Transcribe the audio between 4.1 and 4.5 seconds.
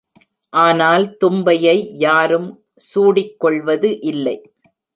இல்லை.